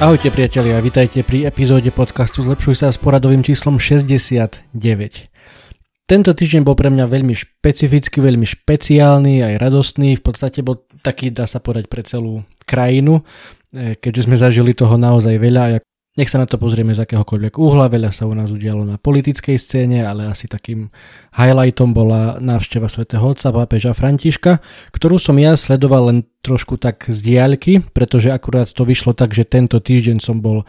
Ahojte 0.00 0.32
priatelia, 0.32 0.80
vitajte 0.80 1.20
pri 1.20 1.44
epizóde 1.44 1.92
podcastu 1.92 2.40
Zlepšuj 2.40 2.72
sa 2.72 2.88
s 2.88 2.96
poradovým 2.96 3.44
číslom 3.44 3.76
69. 3.76 4.72
Tento 6.08 6.30
týždeň 6.32 6.64
bol 6.64 6.72
pre 6.72 6.88
mňa 6.88 7.04
veľmi 7.04 7.36
špecifický, 7.36 8.24
veľmi 8.24 8.48
špeciálny, 8.48 9.44
aj 9.44 9.60
radostný, 9.60 10.16
v 10.16 10.22
podstate 10.24 10.64
bol 10.64 10.88
taký, 11.04 11.28
dá 11.28 11.44
sa 11.44 11.60
povedať, 11.60 11.92
pre 11.92 12.00
celú 12.00 12.40
krajinu, 12.64 13.20
e, 13.76 13.92
keďže 14.00 14.24
sme 14.24 14.40
zažili 14.40 14.72
toho 14.72 14.96
naozaj 14.96 15.36
veľa. 15.36 15.84
Nech 16.20 16.28
sa 16.28 16.36
na 16.36 16.44
to 16.44 16.60
pozrieme 16.60 16.92
z 16.92 17.00
akéhokoľvek 17.00 17.56
uhla, 17.56 17.88
veľa 17.88 18.12
sa 18.12 18.28
u 18.28 18.36
nás 18.36 18.52
udialo 18.52 18.84
na 18.84 19.00
politickej 19.00 19.56
scéne, 19.56 20.04
ale 20.04 20.28
asi 20.28 20.52
takým 20.52 20.92
highlightom 21.32 21.96
bola 21.96 22.36
návšteva 22.36 22.92
svätého 22.92 23.24
otca 23.24 23.48
pápeža 23.48 23.96
Františka, 23.96 24.60
ktorú 24.92 25.16
som 25.16 25.40
ja 25.40 25.56
sledoval 25.56 26.12
len 26.12 26.28
trošku 26.44 26.76
tak 26.76 27.08
z 27.08 27.24
diaľky, 27.24 27.80
pretože 27.96 28.28
akurát 28.36 28.68
to 28.68 28.84
vyšlo 28.84 29.16
tak, 29.16 29.32
že 29.32 29.48
tento 29.48 29.80
týždeň 29.80 30.20
som 30.20 30.44
bol 30.44 30.60
e, 30.60 30.64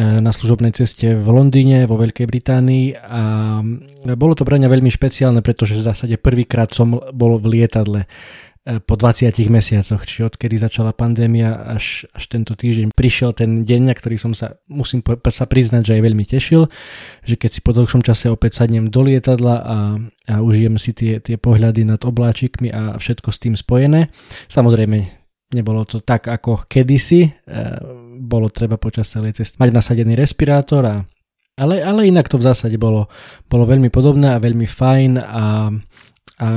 na 0.00 0.32
služobnej 0.32 0.72
ceste 0.72 1.12
v 1.12 1.28
Londýne, 1.36 1.84
vo 1.84 2.00
Veľkej 2.00 2.24
Británii 2.24 2.96
a 2.96 3.60
bolo 4.16 4.32
to 4.32 4.48
pre 4.48 4.56
mňa 4.56 4.72
veľmi 4.72 4.88
špeciálne, 4.88 5.44
pretože 5.44 5.76
v 5.76 5.84
zásade 5.84 6.16
prvýkrát 6.16 6.72
som 6.72 6.96
bol 7.12 7.36
v 7.36 7.60
lietadle 7.60 8.08
po 8.84 9.00
20 9.00 9.32
mesiacoch, 9.48 10.04
či 10.04 10.28
odkedy 10.28 10.60
začala 10.60 10.92
pandémia 10.92 11.56
až, 11.72 12.04
až 12.12 12.28
tento 12.28 12.52
týždeň 12.52 12.92
prišiel 12.92 13.32
ten 13.32 13.64
deň, 13.64 13.88
na 13.88 13.94
ktorý 13.96 14.20
som 14.20 14.36
sa, 14.36 14.60
musím 14.68 15.00
sa 15.32 15.48
priznať, 15.48 15.88
že 15.88 15.92
aj 15.96 16.02
veľmi 16.04 16.24
tešil, 16.28 16.68
že 17.24 17.34
keď 17.40 17.50
si 17.50 17.60
po 17.64 17.72
dlhšom 17.72 18.04
čase 18.04 18.28
opäť 18.28 18.60
sadnem 18.60 18.92
do 18.92 19.00
lietadla 19.00 19.56
a, 19.56 19.76
a 20.28 20.34
užijem 20.44 20.76
si 20.76 20.92
tie, 20.92 21.16
tie 21.16 21.40
pohľady 21.40 21.88
nad 21.88 22.00
obláčikmi 22.04 22.68
a 22.68 23.00
všetko 23.00 23.32
s 23.32 23.38
tým 23.40 23.56
spojené. 23.56 24.12
Samozrejme, 24.52 24.98
nebolo 25.56 25.88
to 25.88 26.04
tak 26.04 26.28
ako 26.28 26.68
kedysi, 26.68 27.24
e, 27.24 27.30
bolo 28.20 28.52
treba 28.52 28.76
počas 28.76 29.08
celej 29.08 29.40
cesty 29.40 29.56
mať 29.56 29.70
nasadený 29.72 30.12
respirátor 30.12 30.84
a 30.84 30.96
ale, 31.58 31.82
ale 31.82 32.06
inak 32.06 32.30
to 32.30 32.38
v 32.38 32.46
zásade 32.46 32.78
bolo, 32.78 33.10
bolo 33.50 33.66
veľmi 33.66 33.90
podobné 33.90 34.30
a 34.30 34.38
veľmi 34.38 34.62
fajn 34.62 35.12
a, 35.18 35.74
a 36.38 36.48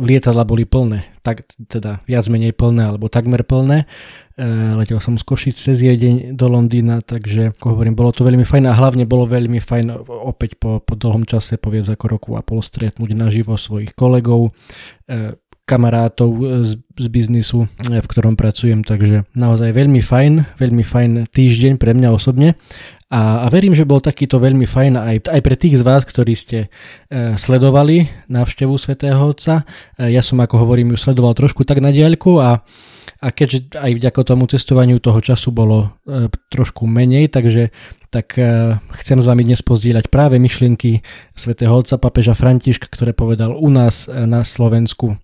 lietadla 0.00 0.48
boli 0.48 0.64
plné, 0.64 1.11
tak 1.22 1.46
teda 1.70 2.02
viac 2.04 2.26
menej 2.26 2.52
plné 2.52 2.90
alebo 2.90 3.06
takmer 3.06 3.46
plné. 3.46 3.86
E, 4.34 4.46
letel 4.74 4.98
som 4.98 5.14
z 5.14 5.22
Košic 5.22 5.56
cez 5.56 5.78
jeden 5.78 6.34
do 6.34 6.50
Londýna, 6.50 6.98
takže 6.98 7.54
ako 7.54 7.78
hovorím, 7.78 7.94
bolo 7.94 8.10
to 8.10 8.26
veľmi 8.26 8.42
fajn 8.42 8.66
a 8.66 8.74
hlavne 8.74 9.06
bolo 9.06 9.30
veľmi 9.30 9.62
fajn 9.62 10.02
opäť 10.06 10.58
po, 10.58 10.82
po 10.82 10.98
dlhom 10.98 11.22
čase, 11.22 11.62
po 11.62 11.70
viac 11.70 11.86
ako 11.86 12.04
roku 12.10 12.30
a 12.34 12.42
pol 12.42 12.58
stretnúť 12.60 13.14
naživo 13.14 13.54
svojich 13.54 13.94
kolegov, 13.94 14.50
e, 15.06 15.38
kamarátov 15.62 16.60
z, 16.66 16.82
z 16.98 17.06
biznisu, 17.06 17.70
e, 17.86 18.02
v 18.02 18.06
ktorom 18.10 18.34
pracujem, 18.34 18.82
takže 18.82 19.22
naozaj 19.38 19.70
veľmi 19.70 20.02
fajn, 20.02 20.58
veľmi 20.58 20.82
fajn 20.82 21.10
týždeň 21.30 21.78
pre 21.78 21.94
mňa 21.94 22.10
osobne 22.10 22.58
a, 23.12 23.44
a 23.44 23.46
verím, 23.52 23.76
že 23.76 23.84
bol 23.84 24.00
takýto 24.00 24.40
veľmi 24.40 24.64
fajn 24.64 24.92
aj, 24.96 25.16
aj 25.28 25.40
pre 25.44 25.56
tých 25.60 25.76
z 25.76 25.84
vás, 25.84 26.08
ktorí 26.08 26.32
ste 26.32 26.58
e, 27.12 27.36
sledovali 27.36 28.08
návštevu 28.32 28.72
svätého 28.80 29.20
Otca. 29.20 29.68
E, 30.00 30.16
ja 30.16 30.24
som, 30.24 30.40
ako 30.40 30.64
hovorím, 30.64 30.96
ju 30.96 30.98
sledoval 31.04 31.36
trošku 31.36 31.68
tak 31.68 31.84
na 31.84 31.92
diaľku 31.92 32.40
a, 32.40 32.64
a 33.20 33.28
keďže 33.28 33.76
aj 33.76 33.92
vďaka 34.00 34.20
tomu 34.24 34.48
cestovaniu 34.48 34.96
toho 34.96 35.20
času 35.20 35.52
bolo 35.52 35.92
e, 36.08 36.32
trošku 36.48 36.88
menej, 36.88 37.28
takže 37.28 37.68
tak 38.08 38.32
e, 38.40 38.80
chcem 39.04 39.20
s 39.20 39.28
vami 39.28 39.44
dnes 39.44 39.60
pozdieľať 39.60 40.08
práve 40.08 40.40
myšlienky 40.40 41.04
svätého 41.36 41.76
Otca 41.76 42.00
papeža 42.00 42.32
Františka, 42.32 42.88
ktoré 42.88 43.12
povedal 43.12 43.52
u 43.52 43.68
nás 43.68 44.08
e, 44.08 44.24
na 44.24 44.40
Slovensku 44.40 45.20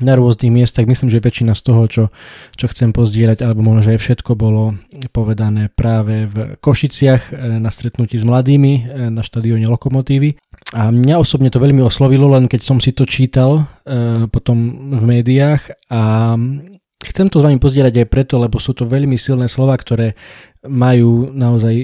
na 0.00 0.14
rôznych 0.16 0.52
miestach. 0.52 0.84
Myslím, 0.84 1.08
že 1.08 1.22
väčšina 1.22 1.56
z 1.56 1.62
toho, 1.62 1.82
čo, 1.86 2.04
čo 2.56 2.66
chcem 2.68 2.92
pozdierať, 2.92 3.44
alebo 3.44 3.64
možno, 3.64 3.86
že 3.86 3.92
aj 3.96 4.00
všetko 4.00 4.32
bolo 4.36 4.76
povedané 5.12 5.72
práve 5.72 6.28
v 6.28 6.36
Košiciach 6.60 7.22
e, 7.30 7.60
na 7.60 7.70
stretnutí 7.72 8.16
s 8.16 8.24
mladými 8.24 8.72
e, 8.74 8.80
na 9.08 9.22
štadióne 9.24 9.68
Lokomotívy. 9.70 10.36
A 10.74 10.90
mňa 10.90 11.22
osobne 11.22 11.48
to 11.48 11.62
veľmi 11.62 11.80
oslovilo, 11.84 12.26
len 12.32 12.50
keď 12.50 12.60
som 12.64 12.78
si 12.82 12.90
to 12.92 13.06
čítal 13.06 13.68
e, 13.86 14.26
potom 14.28 14.90
v 14.96 15.02
médiách 15.04 15.62
a 15.92 16.34
Chcem 17.06 17.28
to 17.28 17.38
s 17.38 17.46
vami 17.46 17.60
pozdierať 17.60 18.02
aj 18.02 18.08
preto, 18.08 18.34
lebo 18.40 18.58
sú 18.58 18.74
to 18.74 18.88
veľmi 18.88 19.14
silné 19.20 19.52
slova, 19.52 19.78
ktoré 19.78 20.18
majú 20.70 21.32
naozaj 21.32 21.74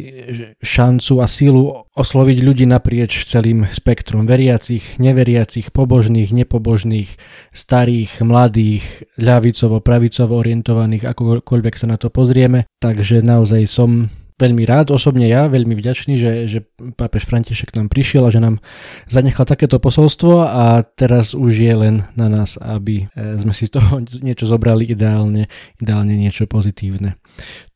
šancu 0.62 1.15
a 1.19 1.26
sílu 1.26 1.87
osloviť 1.93 2.38
ľudí 2.41 2.65
naprieč 2.69 3.26
celým 3.26 3.66
spektrum 3.72 4.25
veriacich, 4.25 5.00
neveriacich, 5.03 5.75
pobožných, 5.75 6.31
nepobožných, 6.31 7.10
starých, 7.50 8.22
mladých, 8.22 9.09
ľavicovo, 9.19 9.82
pravicovo 9.82 10.38
orientovaných, 10.38 11.09
akokoľvek 11.10 11.75
sa 11.75 11.87
na 11.91 11.97
to 11.98 12.09
pozrieme. 12.09 12.71
Takže 12.78 13.25
naozaj 13.25 13.62
som 13.66 14.12
veľmi 14.42 14.66
rád, 14.66 14.91
osobne 14.91 15.30
ja, 15.30 15.47
veľmi 15.47 15.78
vďačný, 15.78 16.19
že, 16.19 16.50
že 16.50 16.66
pápež 16.98 17.30
František 17.30 17.70
nám 17.78 17.86
prišiel 17.86 18.26
a 18.26 18.34
že 18.34 18.42
nám 18.42 18.58
zanechal 19.06 19.47
takéto 19.47 19.78
posolstvo 19.78 20.42
a 20.42 20.82
teraz 20.82 21.38
už 21.38 21.53
je 21.62 21.75
len 21.78 21.94
na 22.19 22.26
nás, 22.26 22.58
aby 22.58 23.06
e, 23.06 23.38
sme 23.38 23.54
si 23.54 23.70
z 23.70 23.78
toho 23.78 24.03
niečo 24.26 24.50
zobrali 24.50 24.91
ideálne, 24.91 25.47
ideálne 25.78 26.19
niečo 26.19 26.50
pozitívne. 26.50 27.14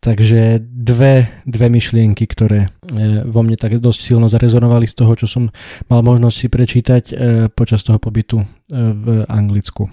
Takže 0.03 0.59
dve, 0.61 1.31
dve 1.47 1.67
myšlienky, 1.71 2.27
ktoré 2.27 2.67
e, 2.67 2.69
vo 3.23 3.47
mne 3.47 3.55
tak 3.55 3.79
dosť 3.79 4.01
silno 4.03 4.27
zarezonovali 4.27 4.91
z 4.91 4.95
toho, 4.99 5.15
čo 5.15 5.31
som 5.31 5.55
mal 5.87 6.03
možnosť 6.03 6.37
si 6.37 6.47
prečítať 6.51 7.05
e, 7.07 7.15
počas 7.55 7.87
toho 7.87 8.03
pobytu 8.03 8.43
v 8.75 9.23
Anglicku. 9.31 9.87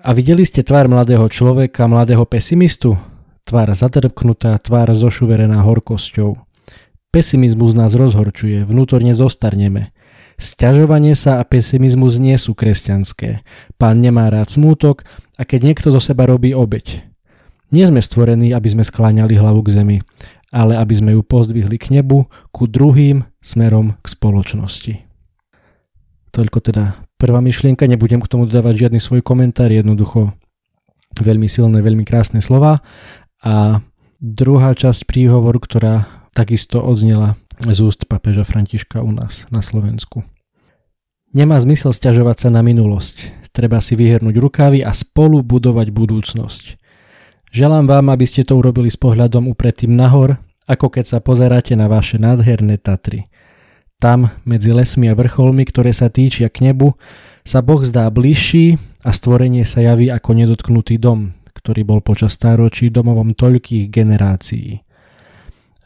A 0.00 0.16
videli 0.16 0.48
ste 0.48 0.64
tvár 0.64 0.88
mladého 0.88 1.28
človeka, 1.28 1.84
mladého 1.84 2.24
pesimistu? 2.24 2.96
Tvár 3.44 3.72
zatrpknutá, 3.72 4.56
tvár 4.58 4.92
zošuverená 4.92 5.60
horkosťou. 5.62 6.38
Pesimizmus 7.10 7.74
nás 7.74 7.98
rozhorčuje, 7.98 8.62
vnútorne 8.62 9.16
zostarneme. 9.16 9.90
Sťažovanie 10.40 11.12
sa 11.12 11.36
a 11.36 11.44
pesimizmus 11.44 12.16
nie 12.16 12.38
sú 12.40 12.56
kresťanské. 12.56 13.44
Pán 13.76 14.00
nemá 14.00 14.32
rád 14.32 14.48
smútok 14.48 15.04
a 15.36 15.44
keď 15.44 15.60
niekto 15.68 15.88
zo 15.92 16.00
seba 16.00 16.24
robí 16.24 16.56
obeď. 16.56 17.04
Nie 17.70 17.86
sme 17.86 18.00
stvorení, 18.00 18.56
aby 18.56 18.68
sme 18.72 18.82
skláňali 18.82 19.36
hlavu 19.36 19.62
k 19.62 19.74
zemi, 19.76 19.98
ale 20.50 20.74
aby 20.74 20.94
sme 20.96 21.10
ju 21.14 21.22
pozdvihli 21.22 21.76
k 21.78 22.00
nebu, 22.00 22.26
ku 22.50 22.66
druhým 22.66 23.28
smerom 23.38 23.94
k 24.02 24.06
spoločnosti. 24.10 24.94
Toľko 26.30 26.58
teda 26.62 26.98
prvá 27.18 27.42
myšlienka, 27.42 27.86
nebudem 27.90 28.22
k 28.22 28.30
tomu 28.30 28.46
dodávať 28.46 28.86
žiadny 28.86 28.98
svoj 29.02 29.22
komentár, 29.22 29.70
jednoducho 29.70 30.34
veľmi 31.18 31.50
silné, 31.50 31.82
veľmi 31.82 32.06
krásne 32.06 32.38
slova. 32.38 32.82
A 33.40 33.80
druhá 34.20 34.76
časť 34.76 35.08
príhovoru, 35.08 35.60
ktorá 35.60 36.08
takisto 36.36 36.80
odznela 36.84 37.40
z 37.60 37.78
úst 37.84 38.04
papeža 38.08 38.44
Františka 38.44 39.00
u 39.04 39.12
nás 39.12 39.48
na 39.52 39.60
Slovensku. 39.60 40.24
Nemá 41.30 41.60
zmysel 41.62 41.94
stiažovať 41.94 42.46
sa 42.46 42.48
na 42.50 42.60
minulosť. 42.60 43.48
Treba 43.50 43.82
si 43.82 43.98
vyhrnúť 43.98 44.36
rukávy 44.38 44.78
a 44.82 44.94
spolu 44.94 45.42
budovať 45.42 45.90
budúcnosť. 45.90 46.64
Želám 47.50 47.90
vám, 47.90 48.06
aby 48.14 48.26
ste 48.26 48.46
to 48.46 48.54
urobili 48.58 48.90
s 48.90 48.98
pohľadom 48.98 49.50
upretým 49.50 49.90
nahor, 49.90 50.38
ako 50.70 50.86
keď 50.86 51.04
sa 51.06 51.18
pozeráte 51.18 51.74
na 51.74 51.90
vaše 51.90 52.14
nádherné 52.14 52.78
Tatry. 52.78 53.26
Tam, 53.98 54.30
medzi 54.46 54.70
lesmi 54.70 55.10
a 55.10 55.18
vrcholmi, 55.18 55.66
ktoré 55.66 55.90
sa 55.90 56.08
týčia 56.08 56.46
k 56.46 56.70
nebu, 56.70 56.94
sa 57.42 57.58
Boh 57.60 57.82
zdá 57.82 58.06
bližší 58.08 58.78
a 59.02 59.10
stvorenie 59.10 59.66
sa 59.66 59.82
javí 59.82 60.08
ako 60.08 60.30
nedotknutý 60.38 60.96
dom, 60.96 61.34
ktorý 61.60 61.84
bol 61.84 62.00
počas 62.00 62.32
stáročí 62.32 62.88
domovom 62.88 63.36
toľkých 63.36 63.92
generácií. 63.92 64.80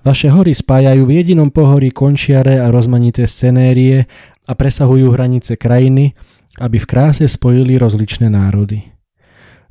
Vaše 0.04 0.30
hory 0.30 0.54
spájajú 0.54 1.02
v 1.08 1.12
jedinom 1.18 1.48
pohorí 1.50 1.90
končiare 1.90 2.60
a 2.60 2.70
rozmanité 2.70 3.26
scenérie 3.26 4.06
a 4.44 4.52
presahujú 4.52 5.10
hranice 5.10 5.56
krajiny, 5.56 6.12
aby 6.60 6.76
v 6.78 6.86
kráse 6.86 7.24
spojili 7.26 7.80
rozličné 7.80 8.28
národy. 8.28 8.84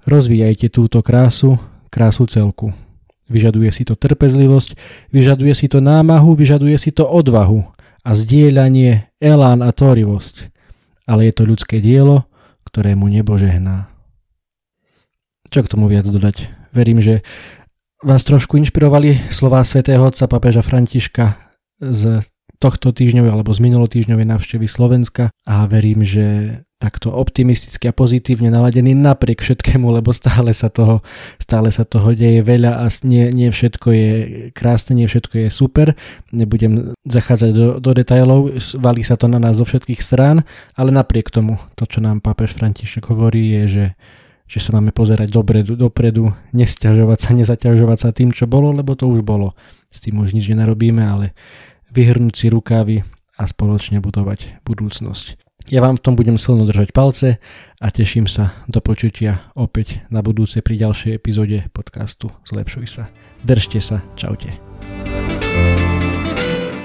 Rozvíjajte 0.04 0.68
túto 0.74 1.00
krásu, 1.06 1.56
krásu 1.88 2.28
celku. 2.28 2.74
Vyžaduje 3.30 3.72
si 3.72 3.88
to 3.88 3.96
trpezlivosť, 3.96 4.76
vyžaduje 5.14 5.54
si 5.56 5.72
to 5.72 5.80
námahu, 5.80 6.36
vyžaduje 6.36 6.76
si 6.76 6.92
to 6.92 7.08
odvahu 7.08 7.64
a 8.04 8.12
zdieľanie, 8.12 9.14
elán 9.24 9.64
a 9.64 9.72
tvorivosť. 9.72 10.50
Ale 11.08 11.30
je 11.30 11.34
to 11.38 11.44
ľudské 11.46 11.78
dielo, 11.78 12.28
ktorému 12.68 13.06
nebo 13.06 13.38
žehná. 13.38 13.93
Čo 15.54 15.62
k 15.62 15.70
tomu 15.70 15.86
viac 15.86 16.10
dodať? 16.10 16.50
Verím, 16.74 16.98
že 16.98 17.22
vás 18.02 18.26
trošku 18.26 18.58
inšpirovali 18.58 19.30
slová 19.30 19.62
svätého 19.62 20.02
otca 20.02 20.26
papeža 20.26 20.66
Františka 20.66 21.38
z 21.78 22.26
tohto 22.58 22.90
týždňovej 22.90 23.30
alebo 23.30 23.54
z 23.54 23.62
minulotýždňovej 23.62 24.34
návštevy 24.34 24.66
Slovenska 24.66 25.30
a 25.46 25.70
verím, 25.70 26.02
že 26.02 26.58
takto 26.82 27.14
optimisticky 27.14 27.86
a 27.86 27.94
pozitívne 27.94 28.50
naladený 28.50 28.98
napriek 28.98 29.46
všetkému, 29.46 29.94
lebo 29.94 30.10
stále 30.10 30.58
sa 30.58 30.74
toho, 30.74 31.06
stále 31.38 31.70
sa 31.70 31.86
toho 31.86 32.18
deje 32.18 32.42
veľa 32.42 32.82
a 32.82 32.90
nie, 33.06 33.30
nie 33.30 33.54
všetko 33.54 33.88
je 33.94 34.10
krásne, 34.58 34.98
nie 34.98 35.06
všetko 35.06 35.38
je 35.38 35.50
super. 35.54 35.94
Nebudem 36.34 36.98
zachádzať 37.06 37.52
do, 37.54 37.68
do 37.78 37.92
detailov, 37.94 38.58
valí 38.82 39.06
sa 39.06 39.22
to 39.22 39.30
na 39.30 39.38
nás 39.38 39.62
zo 39.62 39.70
všetkých 39.70 40.02
strán, 40.02 40.50
ale 40.74 40.90
napriek 40.90 41.30
tomu, 41.30 41.62
to 41.78 41.86
čo 41.86 42.02
nám 42.02 42.26
pápež 42.26 42.58
František 42.58 43.06
hovorí 43.06 43.54
je, 43.62 43.64
že 43.70 43.86
že 44.48 44.60
sa 44.60 44.76
máme 44.76 44.92
pozerať 44.92 45.32
dopredu, 45.32 45.74
dopredu, 45.80 46.36
nesťažovať 46.52 47.20
sa, 47.20 47.30
nezaťažovať 47.34 47.98
sa 47.98 48.10
tým, 48.12 48.36
čo 48.36 48.46
bolo, 48.46 48.76
lebo 48.76 48.94
to 48.94 49.08
už 49.08 49.24
bolo. 49.24 49.56
S 49.90 50.04
tým 50.04 50.20
už 50.20 50.36
nič 50.36 50.52
nenarobíme, 50.52 51.02
ale 51.02 51.38
vyhrnúť 51.94 52.34
si 52.34 52.48
rukávy 52.50 52.96
a 53.38 53.44
spoločne 53.50 54.04
budovať 54.04 54.66
budúcnosť. 54.68 55.44
Ja 55.72 55.80
vám 55.80 55.96
v 55.96 56.04
tom 56.04 56.20
budem 56.20 56.36
silno 56.36 56.68
držať 56.68 56.92
palce 56.92 57.40
a 57.80 57.88
teším 57.88 58.28
sa 58.28 58.52
do 58.68 58.84
počutia 58.84 59.48
opäť 59.56 60.04
na 60.12 60.20
budúce 60.20 60.60
pri 60.60 60.76
ďalšej 60.76 61.16
epizóde 61.16 61.64
podcastu 61.72 62.36
Zlepšuj 62.44 62.88
sa. 62.92 63.04
Držte 63.48 63.80
sa, 63.80 64.04
čaute. 64.20 64.52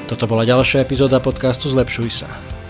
Toto 0.07 0.25
bola 0.31 0.47
ďalšia 0.47 0.87
epizóda 0.87 1.19
podcastu 1.19 1.67
Zlepšuj 1.75 2.23
sa. 2.23 2.58